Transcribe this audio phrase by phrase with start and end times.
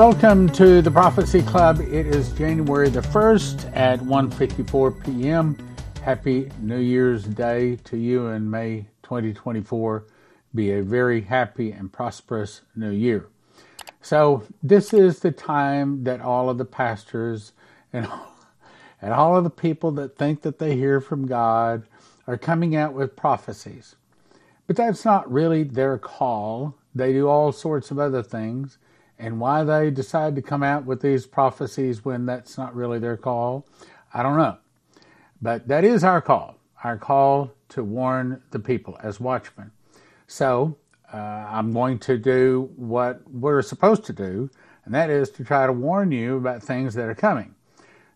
[0.00, 1.78] Welcome to the Prophecy Club.
[1.78, 5.58] It is January the 1st at 1:54 p.m.
[6.00, 10.06] Happy New Year's Day to you and May 2024
[10.54, 13.28] be a very happy and prosperous new year.
[14.00, 17.52] So, this is the time that all of the pastors
[17.92, 18.08] and
[19.02, 21.82] and all of the people that think that they hear from God
[22.26, 23.96] are coming out with prophecies.
[24.66, 26.74] But that's not really their call.
[26.94, 28.78] They do all sorts of other things
[29.20, 33.18] and why they decide to come out with these prophecies when that's not really their
[33.18, 33.66] call,
[34.14, 34.56] I don't know.
[35.42, 39.70] But that is our call, our call to warn the people as watchmen.
[40.26, 40.76] So
[41.12, 44.50] uh, I'm going to do what we're supposed to do,
[44.84, 47.54] and that is to try to warn you about things that are coming.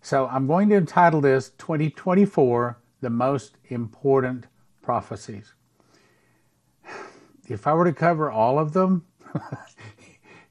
[0.00, 4.46] So I'm going to entitle this 2024 The Most Important
[4.82, 5.52] Prophecies.
[7.46, 9.04] If I were to cover all of them,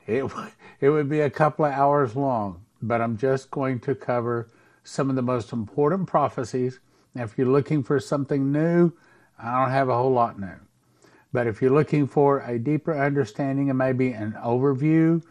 [0.08, 0.32] it,
[0.80, 4.50] it would be a couple of hours long, but I'm just going to cover
[4.84, 6.80] some of the most important prophecies.
[7.16, 8.92] If you're looking for something new,
[9.40, 10.60] I don't have a whole lot new.
[11.32, 15.24] But if you're looking for a deeper understanding and maybe an overview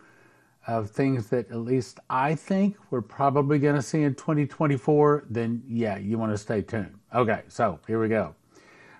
[0.66, 5.62] of things that at least I think we're probably going to see in 2024, then
[5.68, 6.98] yeah, you want to stay tuned.
[7.14, 8.34] Okay, so here we go.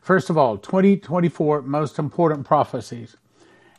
[0.00, 3.16] First of all, 2024 most important prophecies.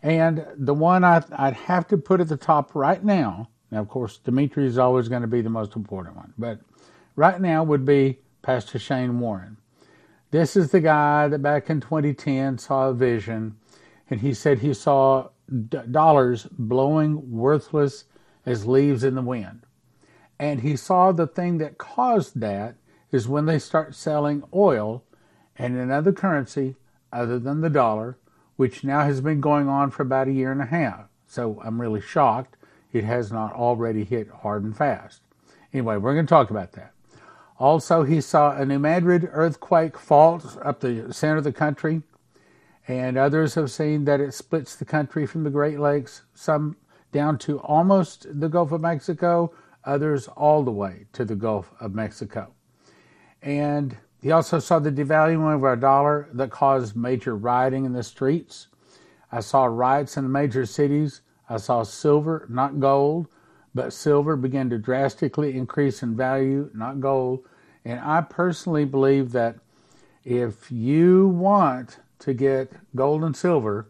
[0.04, 3.88] And the one I, would have to put at the top right now, now of
[3.88, 6.59] course Dimitri is always going to be the most important one, but
[7.16, 9.58] right now would be Pastor Shane Warren.
[10.31, 13.56] This is the guy that back in 2010 saw a vision,
[14.09, 15.30] and he said he saw
[15.70, 18.04] d- dollars blowing worthless
[18.46, 19.62] as leaves in the wind.
[20.38, 22.76] And he saw the thing that caused that
[23.12, 25.06] is when they start selling oil
[25.56, 26.75] and another currency
[27.13, 28.18] other than the dollar
[28.56, 31.06] which now has been going on for about a year and a half.
[31.28, 32.58] So I'm really shocked
[32.91, 35.22] it has not already hit hard and fast.
[35.74, 36.94] Anyway, we're going to talk about that.
[37.58, 42.03] Also, he saw a New Madrid earthquake fault up the center of the country,
[42.88, 46.75] and others have seen that it splits the country from the Great Lakes, some
[47.12, 49.53] down to almost the Gulf of Mexico,
[49.84, 52.53] others all the way to the Gulf of Mexico.
[53.42, 58.03] And he also saw the devaluing of our dollar that caused major rioting in the
[58.03, 58.67] streets.
[59.29, 61.19] I saw riots in the major cities.
[61.50, 63.28] I saw silver, not gold,
[63.75, 67.45] but silver began to drastically increase in value, not gold.
[67.83, 69.57] And I personally believe that
[70.23, 73.89] if you want to get gold and silver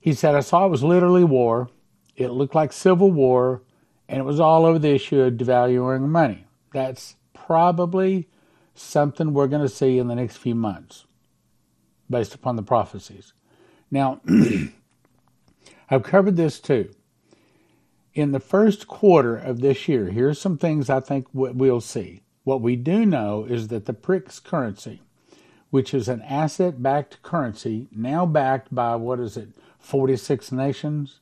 [0.00, 1.68] he said, I saw it was literally war.
[2.16, 3.62] It looked like civil war,
[4.08, 6.46] and it was all over the issue of devaluing money.
[6.72, 8.28] That's probably
[8.74, 11.06] something we're going to see in the next few months
[12.10, 13.32] based upon the prophecies.
[13.90, 14.20] Now,
[15.90, 16.94] I've covered this too
[18.16, 22.22] in the first quarter of this year, here's some things I think we'll see.
[22.44, 25.02] What we do know is that the BRICS currency,
[25.68, 31.20] which is an asset backed currency, now backed by what is it, 46 nations,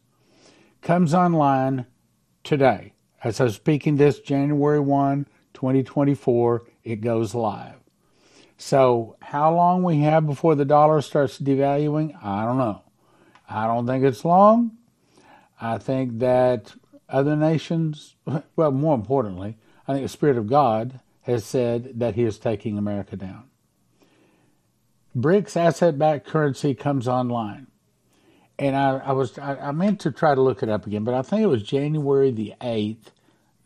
[0.82, 1.86] comes online
[2.44, 2.92] today.
[3.24, 7.80] As I'm speaking this January 1, 2024, it goes live.
[8.56, 12.82] So, how long we have before the dollar starts devaluing, I don't know.
[13.50, 14.76] I don't think it's long.
[15.60, 16.72] I think that
[17.08, 18.14] other nations,
[18.56, 19.56] well, more importantly,
[19.86, 23.44] I think the Spirit of God has said that He is taking America down.
[25.16, 27.68] BRICS asset backed currency comes online.
[28.58, 31.14] and I, I was I, I, meant to try to look it up again, but
[31.14, 33.10] I think it was January the eighth.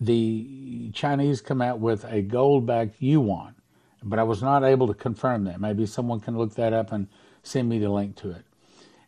[0.01, 3.55] The Chinese come out with a gold-backed yuan,
[4.03, 5.61] but I was not able to confirm that.
[5.61, 7.09] Maybe someone can look that up and
[7.43, 8.45] send me the link to it.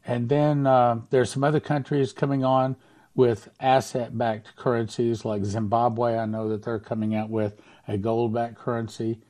[0.04, 2.76] And then uh, there's some other countries coming on
[3.14, 6.16] with asset-backed currencies, like Zimbabwe.
[6.16, 9.20] I know that they're coming out with a gold-backed currency.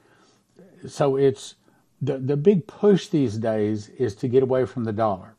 [0.87, 1.57] So it's
[2.01, 5.37] the the big push these days is to get away from the dollar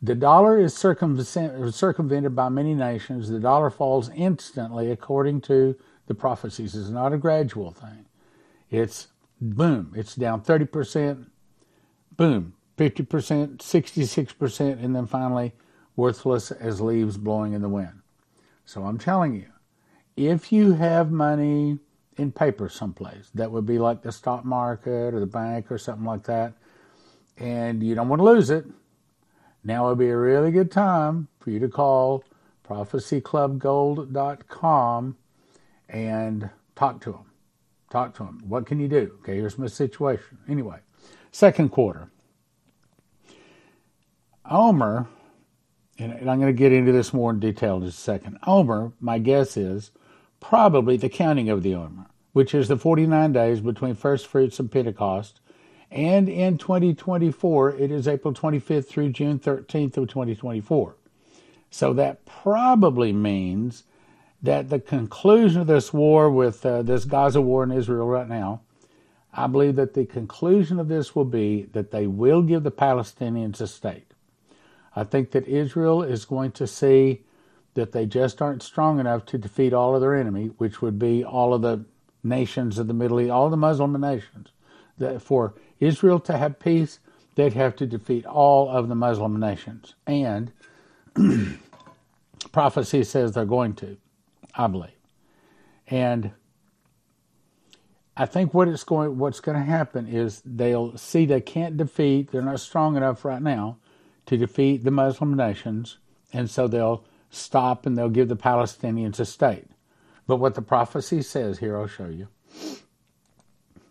[0.00, 3.28] the dollar is circumvented by many nations.
[3.28, 5.76] The dollar falls instantly according to
[6.06, 6.76] the prophecies.
[6.76, 8.06] It's not a gradual thing.
[8.70, 9.08] It's
[9.40, 11.26] boom, it's down 30%,
[12.16, 15.52] boom, 50%, 66%, and then finally
[15.98, 18.02] worthless as leaves blowing in the wind.
[18.64, 19.46] So I'm telling you,
[20.16, 21.80] if you have money
[22.16, 26.04] in paper someplace, that would be like the stock market or the bank or something
[26.04, 26.52] like that,
[27.36, 28.64] and you don't want to lose it,
[29.64, 32.22] now would be a really good time for you to call
[32.64, 35.16] prophecyclubgold.com
[35.88, 37.24] and talk to them.
[37.90, 38.40] Talk to them.
[38.46, 39.18] What can you do?
[39.22, 40.38] Okay, here's my situation.
[40.48, 40.78] Anyway,
[41.32, 42.08] second quarter.
[44.48, 45.08] Omer,
[45.98, 48.38] and I'm going to get into this more in detail in just a second.
[48.46, 49.90] Omer, my guess is
[50.40, 54.70] probably the counting of the Omer, which is the 49 days between first fruits and
[54.70, 55.40] Pentecost
[55.90, 60.96] and in 2024, it is April 25th through June 13th of 2024.
[61.70, 63.84] So that probably means
[64.42, 68.62] that the conclusion of this war with uh, this Gaza war in Israel right now,
[69.32, 73.60] I believe that the conclusion of this will be that they will give the Palestinians
[73.60, 74.07] a state.
[74.98, 77.22] I think that Israel is going to see
[77.74, 81.22] that they just aren't strong enough to defeat all of their enemy, which would be
[81.22, 81.84] all of the
[82.24, 84.48] nations of the Middle East, all the Muslim nations.
[84.98, 86.98] That for Israel to have peace,
[87.36, 89.94] they'd have to defeat all of the Muslim nations.
[90.04, 90.50] And
[92.50, 93.98] prophecy says they're going to,
[94.56, 94.90] I believe.
[95.86, 96.32] And
[98.16, 102.32] I think what it's going what's going to happen is they'll see they can't defeat,
[102.32, 103.76] they're not strong enough right now
[104.28, 105.98] to defeat the Muslim nations,
[106.32, 109.66] and so they'll stop and they'll give the Palestinians a state.
[110.26, 112.28] But what the prophecy says here, I'll show you.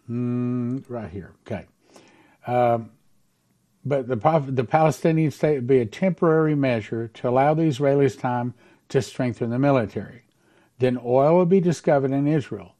[0.09, 1.33] Mm, right here.
[1.45, 1.65] Okay.
[2.45, 2.91] Um,
[3.83, 8.53] but the, the Palestinian state would be a temporary measure to allow the Israelis time
[8.89, 10.23] to strengthen the military.
[10.79, 12.75] Then oil would be discovered in Israel.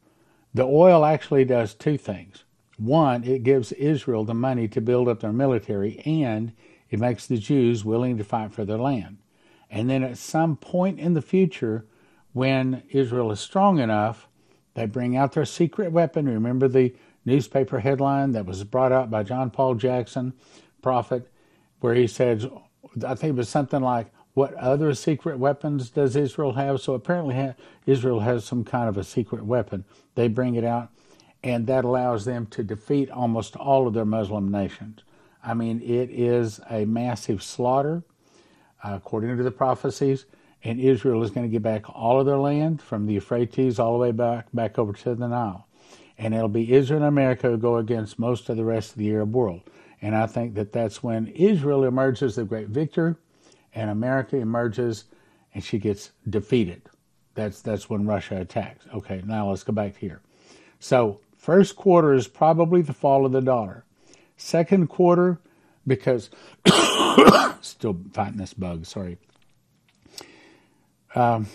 [0.53, 2.43] The oil actually does two things.
[2.77, 6.53] One, it gives Israel the money to build up their military, and
[6.89, 9.17] it makes the Jews willing to fight for their land.
[9.69, 11.85] And then at some point in the future,
[12.33, 14.27] when Israel is strong enough,
[14.75, 16.27] they bring out their secret weapon.
[16.27, 16.93] Remember the
[17.25, 20.33] newspaper headline that was brought out by John Paul Jackson,
[20.81, 21.29] prophet,
[21.79, 22.49] where he said,
[23.05, 26.79] I think it was something like, What other secret weapons does Israel have?
[26.79, 27.53] So apparently,
[27.85, 29.83] Israel has some kind of a secret weapon.
[30.15, 30.89] They bring it out,
[31.43, 35.01] and that allows them to defeat almost all of their Muslim nations.
[35.47, 38.03] I mean, it is a massive slaughter,
[38.83, 40.25] uh, according to the prophecies.
[40.63, 43.93] And Israel is going to get back all of their land from the Euphrates all
[43.93, 45.67] the way back back over to the Nile
[46.17, 49.11] and it'll be Israel and America who go against most of the rest of the
[49.11, 49.61] Arab world.
[50.01, 53.17] And I think that that's when Israel emerges the great victor,
[53.73, 55.05] and America emerges
[55.53, 56.83] and she gets defeated.
[57.35, 58.85] That's that's when Russia attacks.
[58.93, 60.21] Okay, now let's go back here.
[60.79, 63.85] So first quarter is probably the fall of the dollar.
[64.37, 65.39] Second quarter,
[65.85, 66.29] because
[67.61, 68.85] still fighting this bug.
[68.85, 69.17] Sorry.
[71.15, 71.47] Um,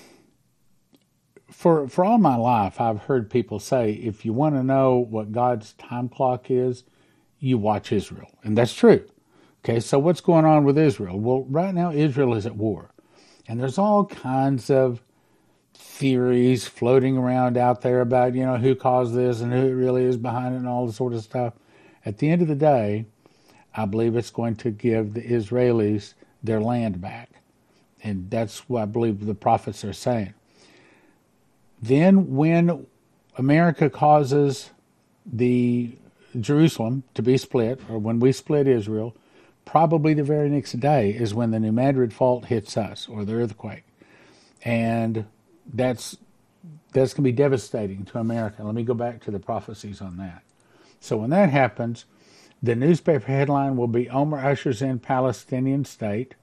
[1.51, 5.33] for for all my life, I've heard people say, if you want to know what
[5.33, 6.85] God's time clock is,
[7.39, 9.05] you watch Israel, and that's true.
[9.65, 11.21] Okay, so what's going on with Israel?
[11.21, 12.91] Well, right now Israel is at war,
[13.47, 15.03] and there's all kinds of
[15.75, 20.05] theories floating around out there about you know who caused this and who it really
[20.05, 21.55] is behind it and all this sort of stuff.
[22.05, 23.07] At the end of the day,
[23.75, 27.31] I believe it's going to give the Israelis their land back,
[28.03, 30.35] and that's what I believe the prophets are saying.
[31.81, 32.87] Then, when
[33.37, 34.71] America causes
[35.25, 35.93] the
[36.39, 39.15] Jerusalem to be split, or when we split Israel,
[39.65, 43.35] probably the very next day is when the New Madrid fault hits us, or the
[43.35, 43.85] earthquake,
[44.65, 45.25] and
[45.73, 46.17] that's
[46.93, 48.63] that's going to be devastating to America.
[48.63, 50.43] Let me go back to the prophecies on that.
[51.03, 52.05] So when that happens,
[52.63, 56.37] the newspaper headline will be Omer ushers in Palestinian state.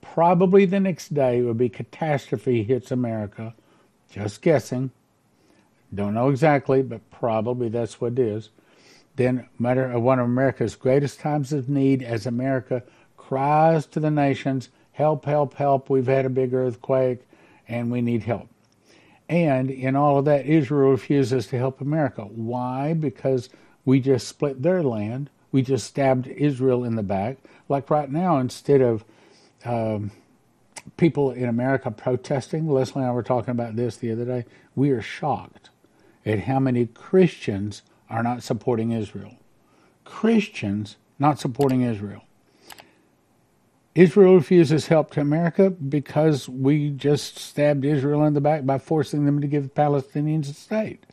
[0.00, 3.54] Probably the next day will be catastrophe hits America
[4.10, 4.90] just guessing.
[5.94, 8.50] Don't know exactly, but probably that's what it is.
[9.14, 9.78] Then, one
[10.18, 12.82] of America's greatest times of need as America
[13.16, 17.20] cries to the nations, Help, help, help, we've had a big earthquake
[17.68, 18.51] and we need help.
[19.32, 22.20] And in all of that, Israel refuses to help America.
[22.20, 22.92] Why?
[22.92, 23.48] Because
[23.82, 25.30] we just split their land.
[25.50, 27.38] We just stabbed Israel in the back.
[27.66, 29.06] Like right now, instead of
[29.64, 30.10] um,
[30.98, 34.44] people in America protesting, Leslie and I were talking about this the other day,
[34.76, 35.70] we are shocked
[36.26, 39.38] at how many Christians are not supporting Israel.
[40.04, 42.22] Christians not supporting Israel.
[43.94, 49.26] Israel refuses help to America because we just stabbed Israel in the back by forcing
[49.26, 51.04] them to give the Palestinians a state.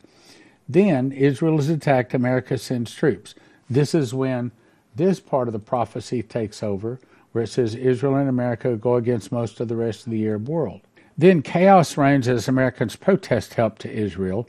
[0.66, 3.34] Then Israel is attacked, America sends troops.
[3.68, 4.52] This is when
[4.96, 6.98] this part of the prophecy takes over,
[7.32, 10.48] where it says Israel and America go against most of the rest of the Arab
[10.48, 10.80] world.
[11.18, 14.48] Then chaos reigns as Americans protest help to Israel.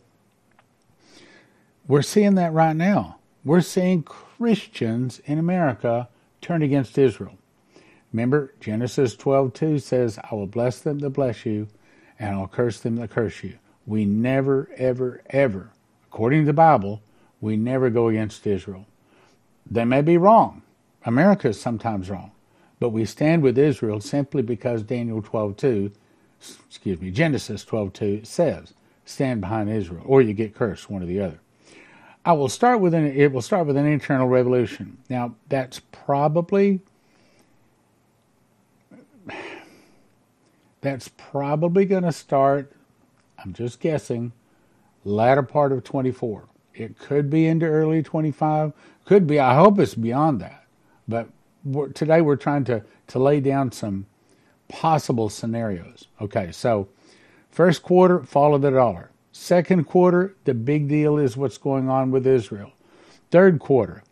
[1.85, 3.17] We're seeing that right now.
[3.43, 6.07] We're seeing Christians in America
[6.39, 7.37] turn against Israel.
[8.13, 11.67] Remember, Genesis 12:2 says, "I will bless them that bless you,
[12.19, 13.53] and I'll curse them that curse you."
[13.87, 15.69] We never, ever, ever,
[16.07, 17.01] according to the Bible,
[17.39, 18.85] we never go against Israel.
[19.69, 20.61] They may be wrong.
[21.05, 22.31] America is sometimes wrong,
[22.79, 25.91] but we stand with Israel simply because Daniel 12:2,
[26.67, 28.73] excuse me, Genesis 12:2 says,
[29.05, 31.39] "Stand behind Israel, or you get cursed, one or the other."
[32.23, 34.97] I will start with an it will start with an internal revolution.
[35.09, 36.81] Now that's probably
[40.81, 42.71] that's probably going to start,
[43.43, 44.33] I'm just guessing,
[45.05, 46.45] latter part of 24.
[46.73, 48.73] It could be into early 25.
[49.05, 50.65] Could be, I hope it's beyond that.
[51.07, 51.29] But
[51.63, 54.05] we're, today we're trying to, to lay down some
[54.67, 56.07] possible scenarios.
[56.19, 56.87] Okay, so
[57.49, 59.11] first quarter, follow the dollar.
[59.31, 62.71] Second quarter, the big deal is what's going on with Israel.
[63.29, 64.03] Third quarter,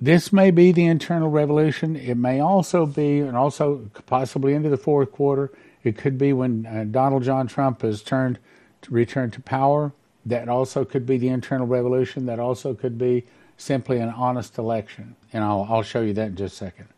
[0.00, 1.96] this may be the internal revolution.
[1.96, 5.50] It may also be, and also possibly into the fourth quarter,
[5.82, 8.38] it could be when uh, Donald John Trump has turned
[8.82, 9.92] to return to power.
[10.26, 12.26] That also could be the internal revolution.
[12.26, 13.24] That also could be
[13.56, 15.16] simply an honest election.
[15.32, 16.88] And I'll, I'll show you that in just a second.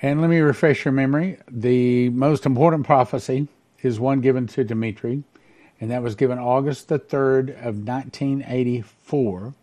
[0.00, 1.38] And let me refresh your memory.
[1.50, 3.48] The most important prophecy
[3.82, 5.24] is one given to Dimitri,
[5.80, 9.54] and that was given August the 3rd of 1984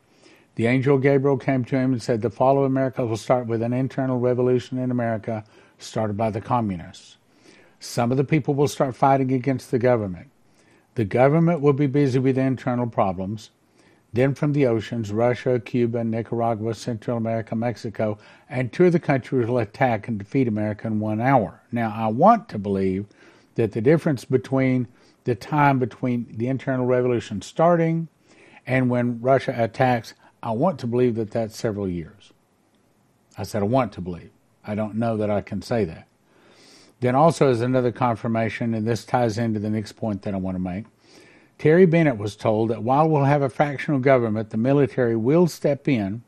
[0.56, 3.62] the angel Gabriel came to him and said, The fall of America will start with
[3.62, 5.44] an internal revolution in America
[5.78, 7.18] started by the communists.
[7.80, 10.30] Some of the people will start fighting against the government.
[10.96, 13.50] The government will be busy with internal problems.
[14.14, 18.18] Then from the oceans, Russia, Cuba, Nicaragua, Central America, Mexico,
[18.50, 21.62] and two of the countries will attack and defeat America in one hour.
[21.72, 23.06] Now, I want to believe
[23.56, 24.88] that the difference between
[25.24, 28.10] the time between the internal revolution starting
[28.68, 32.34] and when Russia attacks I want to believe that that's several years.
[33.38, 34.32] I said, I want to believe.
[34.66, 36.08] I don't know that I can say that.
[37.00, 40.56] Then, also, as another confirmation, and this ties into the next point that I want
[40.56, 40.86] to make,
[41.58, 45.88] Terry Bennett was told that while we'll have a fractional government, the military will step
[45.88, 46.24] in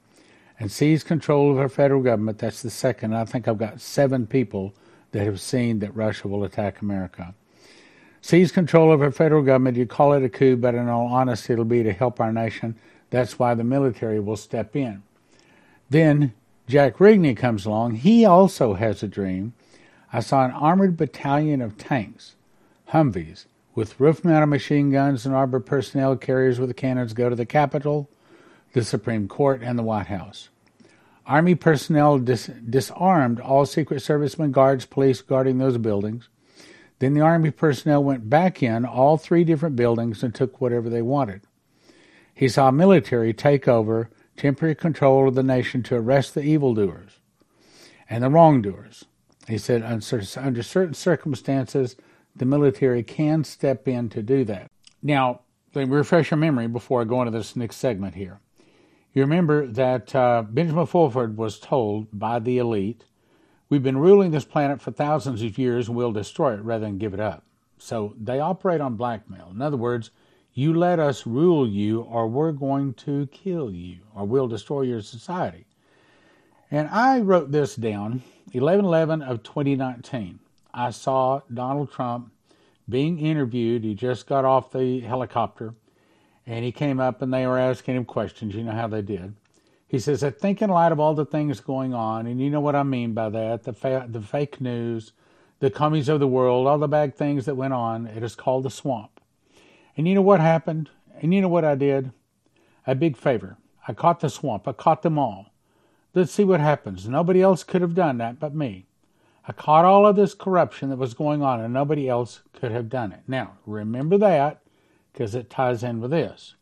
[0.59, 2.39] and seize control of our federal government.
[2.39, 3.15] That's the second.
[3.15, 4.73] I think I've got seven people
[5.11, 7.33] that have seen that Russia will attack America.
[8.21, 11.53] Seize control of our federal government, you call it a coup, but in all honesty,
[11.53, 12.75] it'll be to help our nation
[13.13, 15.03] that's why the military will step in.
[15.87, 16.33] Then
[16.67, 17.97] Jack Rigney comes along.
[17.97, 19.53] He also has a dream.
[20.11, 22.35] I saw an armored battalion of tanks,
[22.89, 27.45] Humvees, with roof mounted machine guns and armored personnel carriers with cannons go to the
[27.45, 28.09] Capitol,
[28.73, 30.49] the Supreme Court, and the White House.
[31.27, 36.29] Army personnel dis- disarmed all Secret Servicemen, guards, police guarding those buildings.
[36.97, 41.03] Then the Army personnel went back in all three different buildings and took whatever they
[41.03, 41.41] wanted.
[42.33, 47.19] He saw military take over temporary control of the nation to arrest the evildoers
[48.09, 49.05] and the wrongdoers.
[49.47, 51.95] He said, under certain circumstances,
[52.35, 54.71] the military can step in to do that.
[55.01, 55.41] Now,
[55.75, 58.39] let me refresh your memory before I go into this next segment here.
[59.13, 63.05] You remember that uh, Benjamin Fulford was told by the elite,
[63.69, 66.99] We've been ruling this planet for thousands of years and we'll destroy it rather than
[66.99, 67.43] give it up.
[67.79, 69.49] So they operate on blackmail.
[69.51, 70.11] In other words,
[70.53, 75.01] you let us rule you, or we're going to kill you, or we'll destroy your
[75.01, 75.65] society.
[76.69, 80.39] And I wrote this down 11 11 of 2019.
[80.73, 82.31] I saw Donald Trump
[82.89, 83.83] being interviewed.
[83.83, 85.73] He just got off the helicopter
[86.45, 88.55] and he came up and they were asking him questions.
[88.55, 89.35] You know how they did.
[89.87, 92.59] He says, I think in light of all the things going on, and you know
[92.59, 95.13] what I mean by that the, fa- the fake news,
[95.59, 98.63] the commies of the world, all the bad things that went on, it is called
[98.63, 99.12] the swamp.
[99.95, 100.89] And you know what happened?
[101.21, 102.11] And you know what I did?
[102.87, 103.57] A big favor.
[103.87, 104.67] I caught the swamp.
[104.67, 105.53] I caught them all.
[106.13, 107.07] Let's see what happens.
[107.07, 108.85] Nobody else could have done that but me.
[109.47, 112.87] I caught all of this corruption that was going on, and nobody else could have
[112.87, 113.21] done it.
[113.27, 114.61] Now, remember that
[115.11, 116.55] because it ties in with this.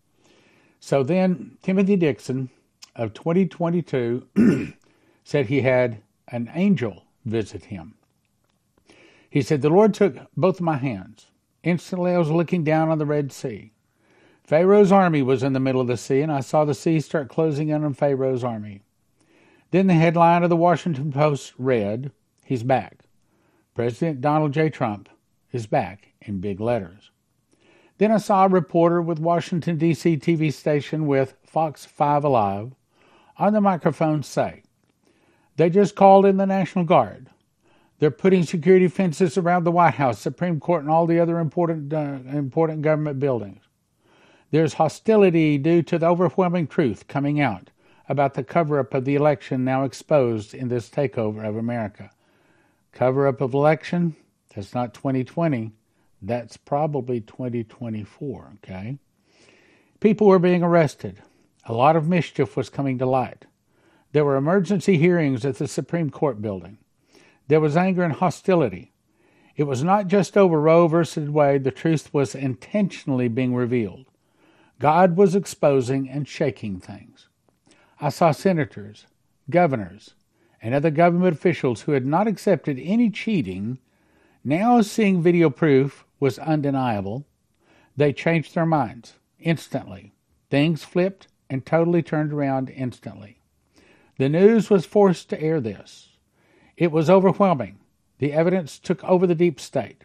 [0.80, 2.50] So then, Timothy Dixon
[2.96, 4.28] of 2022
[5.24, 7.94] said he had an angel visit him.
[9.30, 11.28] He said, The Lord took both my hands.
[11.63, 13.72] Instantly, I was looking down on the Red Sea.
[14.44, 17.30] Pharaoh's army was in the middle of the sea, and I saw the sea start
[17.30, 18.82] closing in on Pharaoh's army.
[19.70, 22.12] Then the headline of the Washington Post read,
[22.44, 23.06] He's back.
[23.74, 24.70] President Donald J.
[24.70, 25.08] Trump
[25.51, 27.12] is back in big letters.
[27.98, 30.18] Then I saw a reporter with Washington, D.C.
[30.18, 32.74] TV station with Fox 5 Alive
[33.38, 34.63] on the microphone say,
[35.56, 37.30] They just called in the National Guard.
[38.01, 41.93] They're putting security fences around the White House, Supreme Court, and all the other important,
[41.93, 43.62] uh, important government buildings.
[44.50, 47.70] There's hostility due to the overwhelming truth coming out
[48.10, 52.10] about the cover up of the election now exposed in this takeover of America.
[52.91, 54.15] Cover up of election,
[54.55, 55.72] that's not 2020,
[56.24, 58.98] that's probably 2024, okay?
[60.00, 61.22] People were being arrested.
[61.65, 63.46] A lot of mischief was coming to light.
[64.12, 66.79] There were emergency hearings at the Supreme Court building.
[67.51, 68.93] There was anger and hostility.
[69.58, 74.05] It was not just over Roe versus Wade, the truth was intentionally being revealed.
[74.79, 77.27] God was exposing and shaking things.
[78.00, 79.05] I saw senators,
[79.50, 80.13] governors,
[80.62, 83.79] and other government officials who had not accepted any cheating,
[84.46, 87.25] now seeing video proof was undeniable,
[87.98, 90.13] they changed their minds instantly.
[90.50, 93.41] Things flipped and totally turned around instantly.
[94.17, 96.11] The news was forced to air this.
[96.82, 97.78] It was overwhelming.
[98.18, 100.04] The evidence took over the deep state.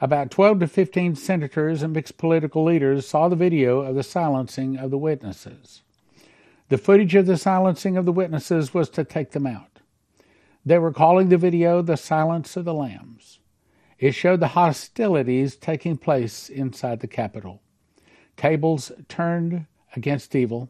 [0.00, 4.76] About 12 to 15 senators and mixed political leaders saw the video of the silencing
[4.76, 5.82] of the witnesses.
[6.70, 9.78] The footage of the silencing of the witnesses was to take them out.
[10.66, 13.38] They were calling the video The Silence of the Lambs.
[14.00, 17.62] It showed the hostilities taking place inside the Capitol.
[18.36, 20.68] Tables turned against evil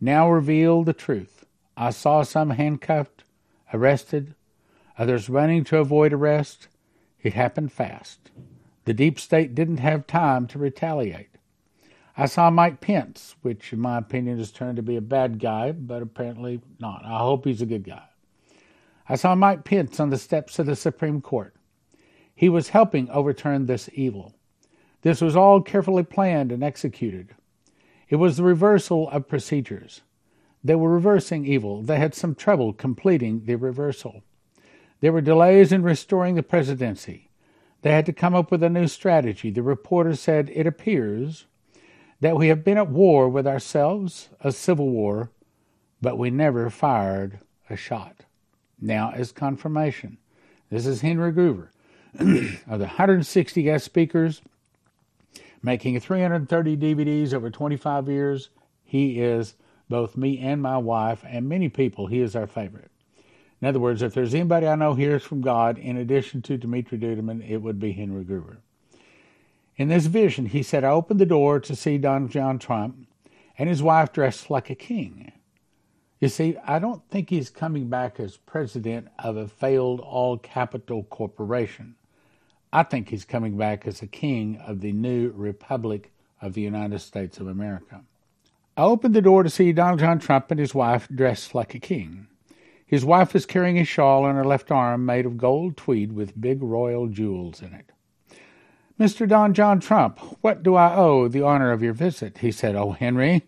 [0.00, 1.46] now revealed the truth.
[1.76, 3.24] I saw some handcuffed,
[3.74, 4.36] arrested,
[4.98, 6.68] others running to avoid arrest.
[7.22, 8.30] It happened fast.
[8.84, 11.28] The deep state didn't have time to retaliate.
[12.16, 15.72] I saw Mike Pence, which in my opinion has turned to be a bad guy,
[15.72, 17.02] but apparently not.
[17.04, 18.04] I hope he's a good guy.
[19.08, 21.54] I saw Mike Pence on the steps of the Supreme Court.
[22.34, 24.34] He was helping overturn this evil.
[25.02, 27.34] This was all carefully planned and executed.
[28.08, 30.02] It was the reversal of procedures.
[30.62, 31.82] They were reversing evil.
[31.82, 34.22] They had some trouble completing the reversal.
[35.02, 37.28] There were delays in restoring the presidency.
[37.82, 39.50] They had to come up with a new strategy.
[39.50, 41.46] The reporter said, It appears
[42.20, 45.32] that we have been at war with ourselves, a civil war,
[46.00, 48.20] but we never fired a shot
[48.80, 50.18] now as confirmation.
[50.70, 51.70] This is Henry Gruver.
[52.20, 54.40] of the 160 guest speakers,
[55.64, 58.50] making 330 DVDs over 25 years,
[58.84, 59.54] he is
[59.88, 62.91] both me and my wife and many people, he is our favorite.
[63.62, 66.98] In other words, if there's anybody I know hears from God in addition to Dimitri
[66.98, 68.56] Duduman, it would be Henry Gruver.
[69.76, 73.06] In this vision, he said, I opened the door to see Donald John Trump
[73.56, 75.30] and his wife dressed like a king.
[76.18, 81.04] You see, I don't think he's coming back as president of a failed all capital
[81.04, 81.94] corporation.
[82.72, 86.98] I think he's coming back as a king of the new Republic of the United
[86.98, 88.00] States of America.
[88.76, 91.78] I opened the door to see Donald John Trump and his wife dressed like a
[91.78, 92.26] king.
[92.92, 96.38] His wife is carrying a shawl on her left arm made of gold tweed with
[96.38, 97.90] big royal jewels in it.
[99.00, 99.26] Mr.
[99.26, 102.38] Don John Trump, what do I owe the honor of your visit?
[102.38, 103.44] He said, Oh, Henry,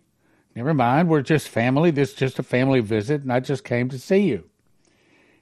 [0.57, 1.91] Never mind, we're just family.
[1.91, 4.49] This is just a family visit, and I just came to see you.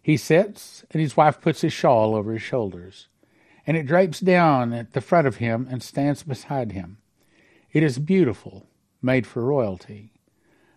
[0.02, 3.06] He sits, and his wife puts his shawl over his shoulders,
[3.68, 6.98] and it drapes down at the front of him and stands beside him.
[7.72, 8.66] It is beautiful,
[9.00, 10.11] made for royalty.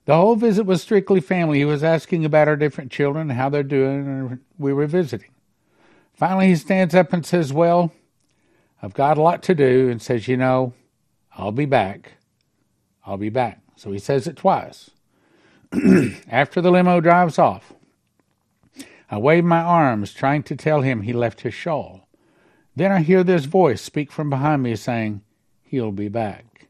[0.06, 1.58] The whole visit was strictly family.
[1.58, 5.32] He was asking about our different children how they're doing, and we were visiting.
[6.14, 7.92] Finally, he stands up and says, Well,
[8.82, 10.74] I've got a lot to do, and says, You know,
[11.36, 12.14] I'll be back.
[13.06, 13.62] I'll be back.
[13.76, 14.92] So he says it twice.
[16.30, 17.74] After the limo drives off,
[19.10, 22.08] I wave my arms, trying to tell him he left his shawl.
[22.76, 25.22] Then I hear this voice speak from behind me saying,
[25.64, 26.68] He'll be back.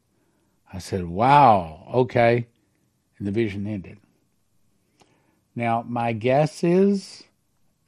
[0.71, 2.47] I said, Wow, okay.
[3.17, 3.97] And the vision ended.
[5.55, 7.23] Now, my guess is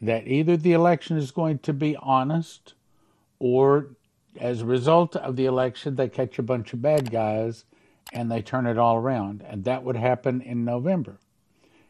[0.01, 2.75] that either the election is going to be honest,
[3.39, 3.89] or
[4.39, 7.65] as a result of the election, they catch a bunch of bad guys
[8.13, 9.43] and they turn it all around.
[9.45, 11.19] And that would happen in November.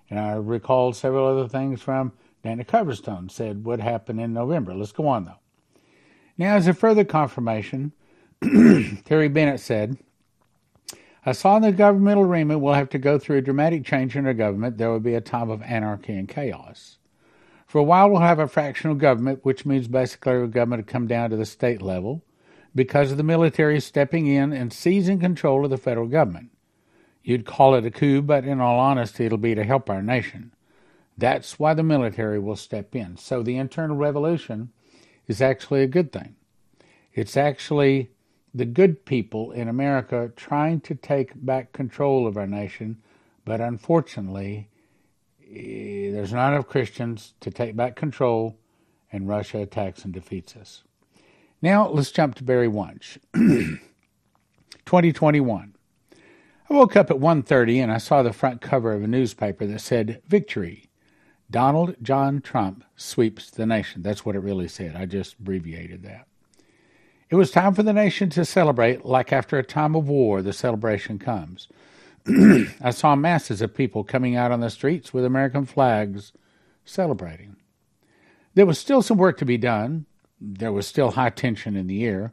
[0.09, 4.73] And I recall several other things from Dana Coverstone said would happen in November.
[4.73, 5.39] Let's go on, though.
[6.37, 7.91] Now, as a further confirmation,
[9.05, 9.97] Terry Bennett said,
[11.27, 14.33] I saw the governmental arena we'll have to go through a dramatic change in our
[14.33, 14.77] government.
[14.77, 16.99] There will be a time of anarchy and chaos.
[17.65, 21.05] For a while, we'll have a fractional government, which means basically our government will come
[21.05, 22.23] down to the state level
[22.73, 26.49] because of the military stepping in and seizing control of the federal government.
[27.25, 30.53] You'd call it a coup, but in all honesty, it'll be to help our nation.
[31.17, 33.17] That's why the military will step in.
[33.17, 34.71] So the internal revolution
[35.27, 36.37] is actually a good thing.
[37.13, 38.11] It's actually
[38.53, 42.97] the good people in America trying to take back control of our nation,
[43.45, 44.69] but unfortunately,
[45.43, 48.57] eh, there's not enough Christians to take back control,
[49.11, 50.83] and Russia attacks and defeats us.
[51.61, 53.17] Now let's jump to Barry Wunsch.
[53.33, 55.73] 2021.
[56.69, 59.81] I woke up at 1:30 and I saw the front cover of a newspaper that
[59.81, 60.89] said "Victory."
[61.49, 64.01] Donald John Trump sweeps the nation.
[64.01, 64.95] That's what it really said.
[64.95, 66.27] I just abbreviated that.
[67.29, 70.53] It was time for the nation to celebrate, like after a time of war, the
[70.53, 71.67] celebration comes.
[72.81, 76.31] I saw masses of people coming out on the streets with American flags
[76.85, 77.57] celebrating.
[78.53, 80.05] There was still some work to be done.
[80.39, 82.31] There was still high tension in the air.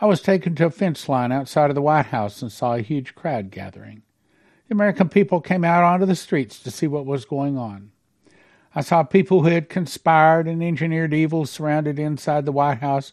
[0.00, 2.80] I was taken to a fence line outside of the White House and saw a
[2.80, 4.02] huge crowd gathering.
[4.68, 7.92] The American people came out onto the streets to see what was going on.
[8.74, 13.12] I saw people who had conspired and engineered evil surrounded inside the White House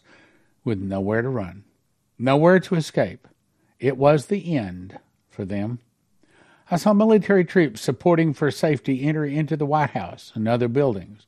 [0.64, 1.64] with nowhere to run,
[2.18, 3.28] nowhere to escape.
[3.78, 4.98] It was the end
[5.28, 5.80] for them.
[6.70, 11.26] I saw military troops supporting for safety enter into the White House and other buildings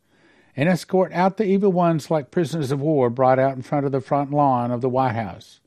[0.57, 3.92] and escort out the evil ones like prisoners of war brought out in front of
[3.92, 5.61] the front lawn of the White House,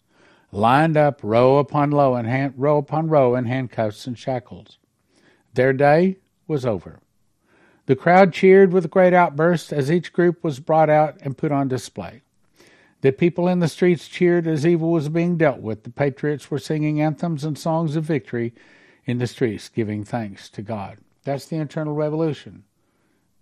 [0.51, 4.79] lined up row upon row and hand, row upon row in handcuffs and shackles.
[5.53, 6.99] Their day was over.
[7.85, 11.67] The crowd cheered with great outbursts as each group was brought out and put on
[11.67, 12.23] display.
[13.01, 15.83] The people in the streets cheered as evil was being dealt with.
[15.83, 18.53] The patriots were singing anthems and songs of victory
[19.05, 20.97] in the streets, giving thanks to God.
[21.23, 22.65] That's the internal revolution.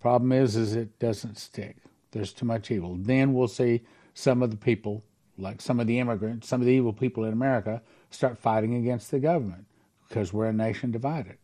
[0.00, 1.76] Problem is, is it doesn't stick.
[2.12, 2.96] There's too much evil.
[2.96, 3.82] Then we'll see
[4.14, 5.02] some of the people,
[5.36, 9.10] like some of the immigrants, some of the evil people in America, start fighting against
[9.10, 9.66] the government
[10.08, 11.36] because we're a nation divided.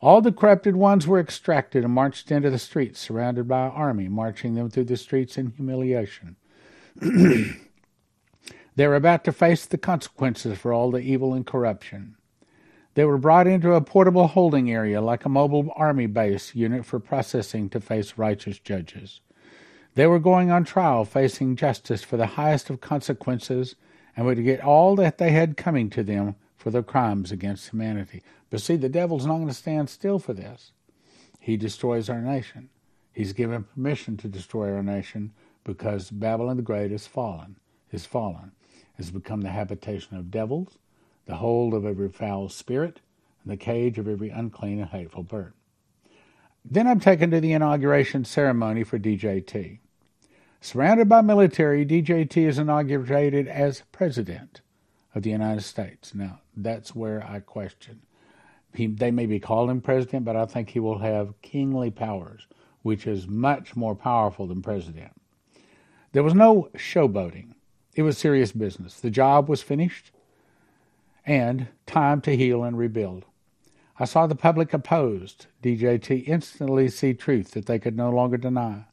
[0.00, 4.08] All the corrupted ones were extracted and marched into the streets, surrounded by an army,
[4.08, 6.36] marching them through the streets in humiliation.
[7.00, 12.16] they were about to face the consequences for all the evil and corruption.
[12.94, 16.98] They were brought into a portable holding area like a mobile army base unit for
[16.98, 19.20] processing to face righteous judges.
[19.94, 23.76] They were going on trial, facing justice for the highest of consequences,
[24.16, 28.22] and would get all that they had coming to them for their crimes against humanity.
[28.50, 30.72] But see, the devil's not going to stand still for this.
[31.38, 32.68] He destroys our nation.
[33.12, 35.32] He's given permission to destroy our nation
[35.64, 37.56] because Babylon the Great is fallen,
[37.92, 38.52] is fallen,
[38.94, 40.78] has become the habitation of devils,
[41.26, 43.00] the hold of every foul spirit,
[43.42, 45.54] and the cage of every unclean and hateful bird.
[46.64, 49.78] Then I'm taken to the inauguration ceremony for DJT.
[50.60, 54.60] Surrounded by military, DJT is inaugurated as President
[55.14, 56.14] of the United States.
[56.14, 58.02] Now, that's where I question.
[58.74, 62.46] He, they may be calling him President, but I think he will have kingly powers,
[62.82, 65.12] which is much more powerful than President.
[66.12, 67.54] There was no showboating.
[67.94, 68.98] It was serious business.
[68.98, 70.10] The job was finished
[71.24, 73.24] and time to heal and rebuild.
[73.98, 75.46] I saw the public opposed.
[75.62, 78.86] DJT instantly see truth that they could no longer deny.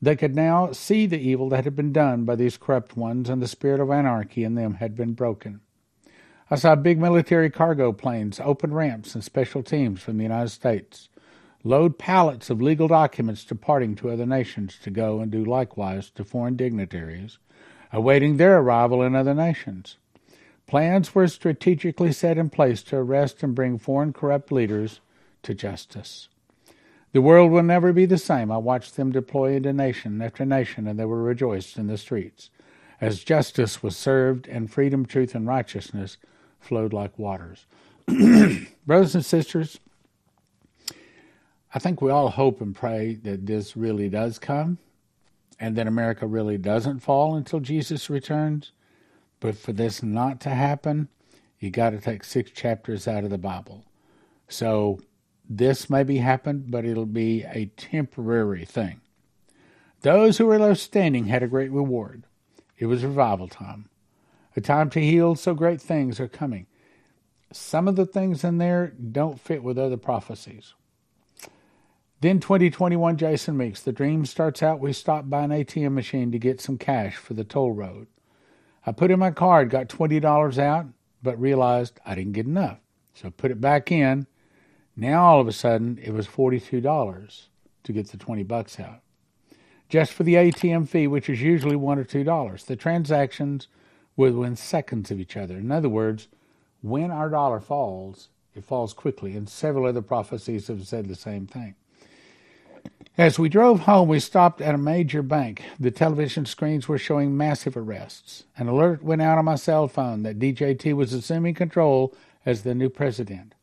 [0.00, 3.42] They could now see the evil that had been done by these corrupt ones, and
[3.42, 5.60] the spirit of anarchy in them had been broken.
[6.50, 11.08] I saw big military cargo planes, open ramps, and special teams from the United States
[11.64, 16.24] load pallets of legal documents departing to other nations to go and do likewise to
[16.24, 17.38] foreign dignitaries,
[17.92, 19.96] awaiting their arrival in other nations.
[20.66, 25.00] Plans were strategically set in place to arrest and bring foreign corrupt leaders
[25.42, 26.28] to justice.
[27.12, 28.52] The world will never be the same.
[28.52, 32.50] I watched them deploy into nation after nation, and they were rejoiced in the streets,
[33.00, 36.18] as justice was served and freedom, truth, and righteousness
[36.60, 37.64] flowed like waters.
[38.86, 39.80] Brothers and sisters,
[41.74, 44.78] I think we all hope and pray that this really does come
[45.60, 48.72] and that America really doesn't fall until Jesus returns.
[49.40, 51.08] But for this not to happen,
[51.58, 53.84] you got to take six chapters out of the Bible.
[54.48, 55.00] So
[55.48, 59.00] this may be happen, but it'll be a temporary thing.
[60.02, 62.24] Those who were left standing had a great reward.
[62.78, 63.88] It was revival time,
[64.56, 66.66] a time to heal, so great things are coming.
[67.52, 70.74] Some of the things in there don't fit with other prophecies.
[72.20, 73.80] Then 2021 Jason Meeks.
[73.80, 77.34] The dream starts out we stopped by an ATM machine to get some cash for
[77.34, 78.08] the toll road.
[78.84, 80.86] I put in my card, got $20 out,
[81.22, 82.78] but realized I didn't get enough.
[83.14, 84.26] So I put it back in.
[84.96, 87.46] Now all of a sudden it was $42
[87.84, 89.00] to get the 20 bucks out.
[89.88, 92.66] Just for the ATM fee, which is usually 1 or $2.
[92.66, 93.68] The transactions
[94.16, 95.56] were within seconds of each other.
[95.56, 96.26] In other words,
[96.82, 101.46] when our dollar falls, it falls quickly, and several other prophecies have said the same
[101.46, 101.76] thing.
[103.18, 105.64] As we drove home, we stopped at a major bank.
[105.80, 108.44] The television screens were showing massive arrests.
[108.56, 112.14] An alert went out on my cell phone that DJT was assuming control
[112.46, 113.54] as the new president.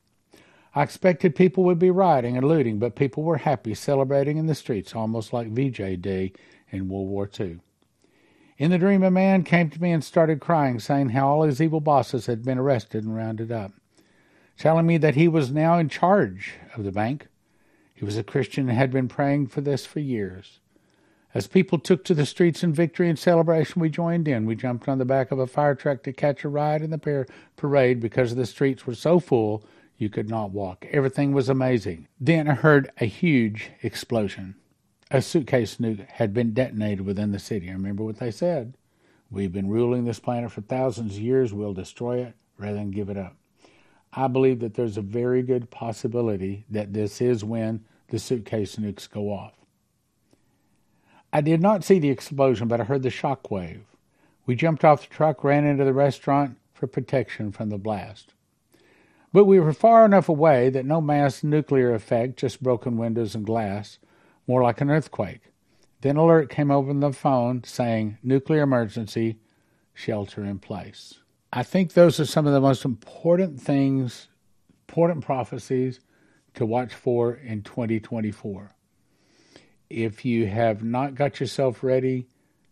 [0.75, 4.55] I expected people would be rioting and looting, but people were happy, celebrating in the
[4.55, 6.33] streets, almost like VJ Day
[6.69, 7.59] in World War II.
[8.57, 11.61] In the dream, a man came to me and started crying, saying how all his
[11.61, 13.71] evil bosses had been arrested and rounded up,
[14.57, 17.27] telling me that he was now in charge of the bank.
[17.95, 20.59] He was a Christian and had been praying for this for years.
[21.33, 24.45] As people took to the streets in victory and celebration, we joined in.
[24.45, 26.97] We jumped on the back of a fire truck to catch a ride in the
[26.97, 29.65] par- parade because the streets were so full
[29.97, 30.85] you could not walk.
[30.91, 32.07] Everything was amazing.
[32.19, 34.55] Then I heard a huge explosion.
[35.09, 37.69] A suitcase nuke had been detonated within the city.
[37.69, 38.75] I remember what they said?
[39.29, 41.53] We've been ruling this planet for thousands of years.
[41.53, 43.35] We'll destroy it rather than give it up.
[44.15, 49.09] I believe that there's a very good possibility that this is when the suitcase nukes
[49.09, 49.53] go off.
[51.33, 53.83] I did not see the explosion, but I heard the shock wave.
[54.45, 58.33] We jumped off the truck, ran into the restaurant for protection from the blast.
[59.33, 63.45] But we were far enough away that no mass nuclear effect, just broken windows and
[63.45, 63.99] glass,
[64.47, 65.41] more like an earthquake.
[65.99, 69.39] Then alert came over the phone saying nuclear emergency,
[69.93, 71.19] shelter in place.
[71.57, 74.27] I think those are some of the most important things,
[74.89, 76.01] important prophecies
[76.55, 78.71] to watch for in 2024.
[79.89, 82.27] If you have not got yourself ready,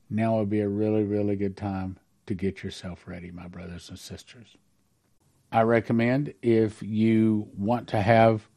[0.10, 3.98] now would be a really, really good time to get yourself ready, my brothers and
[3.98, 4.58] sisters.
[5.50, 8.50] I recommend if you want to have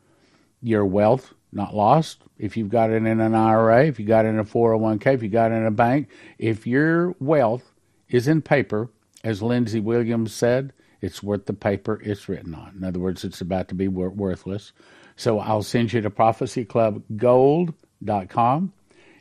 [0.61, 4.31] your wealth not lost, if you've got it in an IRA, if you got it
[4.31, 7.73] in a 401k, if you got it in a bank, if your wealth
[8.09, 8.91] is in paper,
[9.24, 12.74] as Lindsey Williams said, it's worth the paper it's written on.
[12.76, 14.72] In other words, it's about to be worthless.
[15.16, 18.72] So I'll send you to prophecyclubgold.com.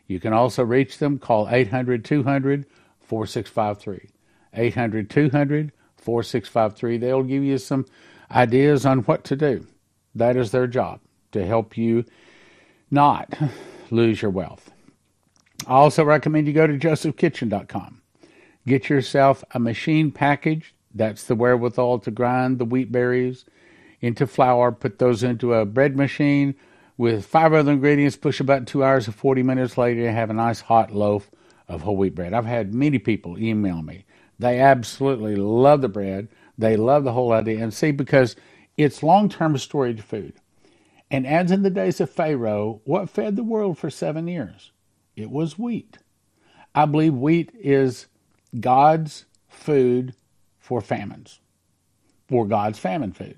[0.08, 1.20] You can also reach them.
[1.20, 2.66] Call 800 200
[3.02, 4.10] 4653.
[4.54, 6.98] 800 200 4653.
[6.98, 7.86] They'll give you some
[8.32, 9.68] ideas on what to do.
[10.14, 12.06] That is their job, to help you
[12.92, 13.34] not
[13.92, 14.72] lose your wealth.
[15.68, 18.02] I also recommend you go to josephkitchen.com.
[18.68, 20.74] Get yourself a machine package.
[20.94, 23.46] That's the wherewithal to grind the wheat berries
[24.02, 26.56] into flour, put those into a bread machine
[26.98, 30.34] with five other ingredients, push about two hours or 40 minutes later, you have a
[30.34, 31.30] nice hot loaf
[31.68, 32.34] of whole wheat bread.
[32.34, 34.06] I've had many people email me.
[34.40, 36.30] They absolutely love the bread.
[36.58, 37.62] They love the whole idea.
[37.62, 38.36] And see, because
[38.78, 40.34] it's long term storage food.
[41.12, 44.72] And as in the days of Pharaoh, what fed the world for seven years?
[45.16, 45.98] It was wheat.
[46.74, 48.08] I believe wheat is
[48.60, 50.16] God's food
[50.60, 51.40] for famines,
[52.28, 53.38] for God's famine food.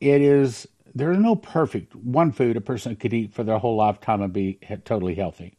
[0.00, 3.76] It is, there is no perfect one food a person could eat for their whole
[3.76, 5.56] lifetime and be totally healthy.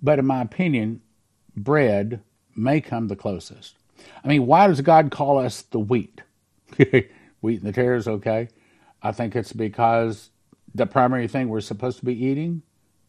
[0.00, 1.02] But in my opinion,
[1.56, 2.20] bread
[2.54, 3.76] may come the closest.
[4.24, 6.20] I mean, why does God call us the wheat?
[6.76, 8.48] wheat and the tares, okay.
[9.02, 10.30] I think it's because
[10.74, 12.62] the primary thing we're supposed to be eating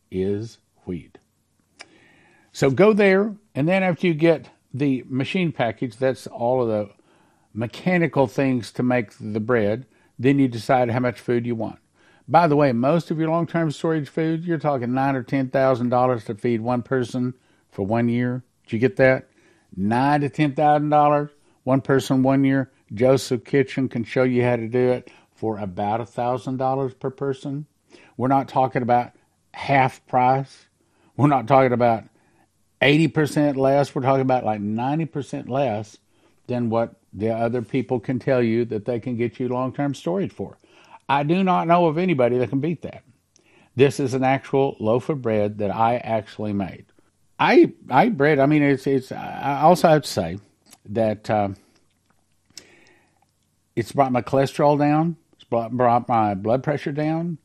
[0.09, 1.17] is wheat.
[2.57, 6.89] So go there, and then after you get the machine package, that's all of the
[7.53, 9.85] mechanical things to make the bread.
[10.17, 11.77] Then you decide how much food you want.
[12.27, 15.89] By the way, most of your long-term storage food, you're talking nine or ten thousand
[15.89, 17.35] dollars to feed one person
[17.69, 18.43] for one year.
[18.63, 19.29] Did you get that?
[19.75, 21.29] Nine to ten thousand dollars,
[21.63, 22.71] one person, one year.
[22.91, 27.11] Joseph Kitchen can show you how to do it for about a thousand dollars per
[27.11, 27.67] person.
[28.17, 29.11] We're not talking about
[29.53, 30.65] half price.
[31.15, 32.05] We're not talking about
[32.81, 33.93] 80% less.
[33.93, 35.97] We're talking about like 90% less
[36.47, 39.93] than what the other people can tell you that they can get you long term
[39.93, 40.57] storage for.
[41.09, 43.03] I do not know of anybody that can beat that.
[43.75, 46.85] This is an actual loaf of bread that I actually made.
[47.39, 48.39] I I bread.
[48.39, 49.11] I mean, it's it's.
[49.11, 50.39] I also have to say
[50.89, 51.49] that uh,
[53.75, 55.17] it's brought my cholesterol down.
[55.33, 57.37] It's brought, brought my blood pressure down,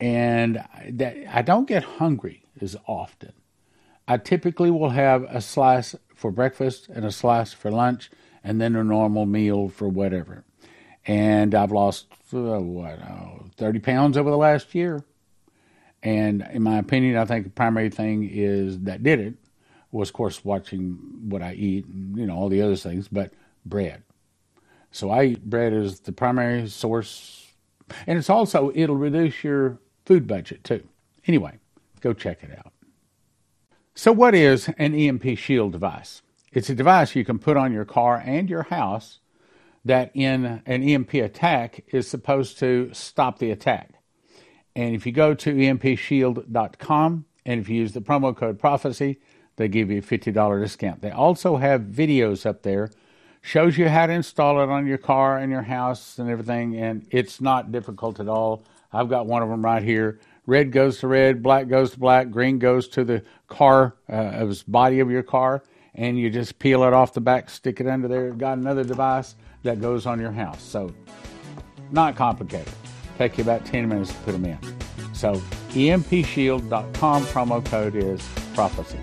[0.00, 3.32] and that I don't get hungry as often.
[4.12, 8.10] I typically will have a slice for breakfast and a slice for lunch,
[8.42, 10.44] and then a normal meal for whatever.
[11.06, 15.04] And I've lost uh, what oh, thirty pounds over the last year,
[16.02, 19.34] And in my opinion, I think the primary thing is that did it
[19.92, 23.32] was, of course, watching what I eat and, you know, all the other things, but
[23.66, 24.02] bread.
[24.92, 27.48] So I eat bread as the primary source.
[28.06, 30.86] And it's also, it'll reduce your food budget too.
[31.26, 31.58] Anyway,
[32.00, 32.72] go check it out.
[33.94, 36.22] So, what is an EMP shield device?
[36.52, 39.20] It's a device you can put on your car and your house
[39.84, 43.94] that, in an EMP attack, is supposed to stop the attack.
[44.76, 49.20] And if you go to empshield.com and if you use the promo code prophecy,
[49.56, 51.02] they give you a $50 discount.
[51.02, 52.90] They also have videos up there
[53.42, 57.06] shows you how to install it on your car and your house and everything and
[57.10, 58.62] it's not difficult at all.
[58.92, 60.18] I've got one of them right here.
[60.46, 65.00] Red goes to red, black goes to black, green goes to the car, uh, body
[65.00, 65.62] of your car,
[65.94, 68.30] and you just peel it off the back, stick it under there.
[68.32, 70.62] Got another device that goes on your house.
[70.62, 70.94] So,
[71.90, 72.72] not complicated.
[73.18, 74.58] Take you about 10 minutes to put them in.
[75.12, 75.34] So,
[75.70, 78.98] empshield.com promo code is prophecy.